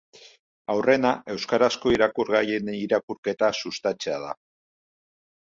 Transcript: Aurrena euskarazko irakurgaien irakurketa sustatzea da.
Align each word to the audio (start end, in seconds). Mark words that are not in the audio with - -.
Aurrena 0.73 1.11
euskarazko 1.33 1.93
irakurgaien 1.97 2.73
irakurketa 2.79 3.51
sustatzea 3.61 4.19
da. 4.27 4.35